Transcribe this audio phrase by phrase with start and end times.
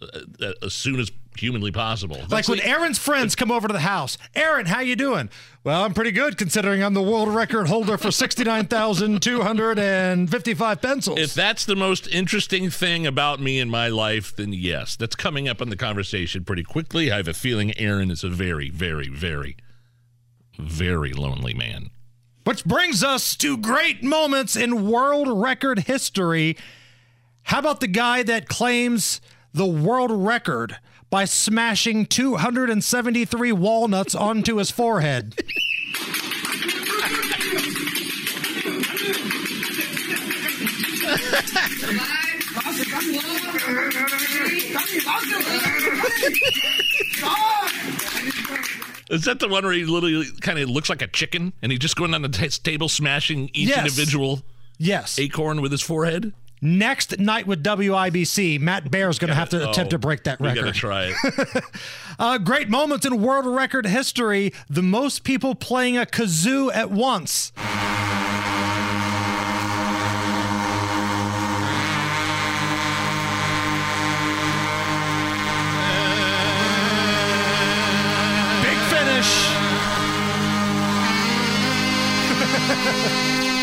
[0.00, 0.06] Uh,
[0.40, 2.20] uh, as soon as humanly possible.
[2.28, 4.16] Like when Aaron's friends come over to the house.
[4.34, 5.28] Aaron, how you doing?
[5.64, 11.18] Well, I'm pretty good considering I'm the world record holder for 69,255 pencils.
[11.18, 15.48] If that's the most interesting thing about me in my life, then yes, that's coming
[15.48, 17.10] up in the conversation pretty quickly.
[17.10, 19.56] I have a feeling Aaron is a very, very, very,
[20.58, 21.90] very lonely man.
[22.44, 26.56] Which brings us to great moments in world record history.
[27.44, 29.20] How about the guy that claims
[29.52, 30.76] the world record
[31.10, 35.34] by smashing 273 walnuts onto his forehead?
[49.10, 51.78] Is that the one where he literally kind of looks like a chicken and he's
[51.80, 53.78] just going on the t- table smashing each Yes.
[53.80, 54.42] individual
[54.78, 55.18] Yes.
[55.18, 56.32] acorn with his forehead?
[56.64, 60.22] Next night with WIBC, Matt Bear is going to have to attempt Oh, to break
[60.24, 60.74] that We got to record.
[60.76, 61.64] try it.
[62.18, 64.52] Uh, great moments in world record history.
[64.70, 67.50] The most people playing a kazoo at once.
[78.62, 79.48] Big finish.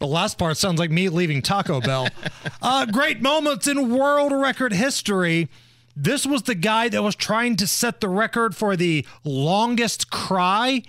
[0.00, 2.08] The last part sounds like me leaving Taco Bell.
[2.62, 5.50] uh, great moments in world record history.
[5.94, 10.84] This was the guy that was trying to set the record for the longest cry.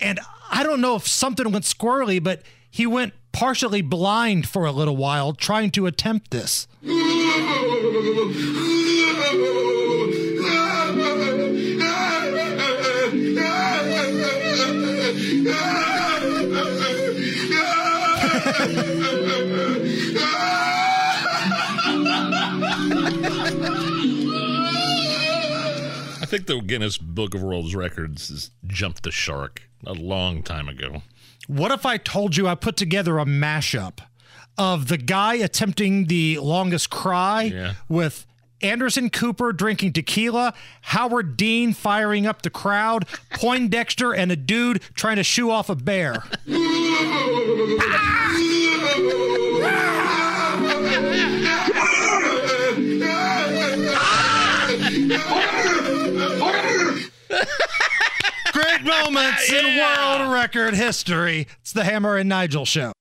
[0.00, 0.18] And
[0.50, 4.96] I don't know if something went squirrely, but he went partially blind for a little
[4.96, 6.66] while trying to attempt this.
[26.18, 30.68] I think the Guinness Book of World Records has jumped the shark a long time
[30.68, 31.02] ago.
[31.46, 33.98] What if I told you I put together a mashup
[34.58, 37.74] of the guy attempting the longest cry Yeah.
[37.88, 38.26] with
[38.62, 45.16] Anderson Cooper drinking tequila, Howard Dean firing up the crowd, Poindexter, and a dude trying
[45.16, 46.24] to shoo off a bear?
[58.86, 61.46] Moments in world record history.
[61.60, 62.92] It's the Hammer and Nigel show.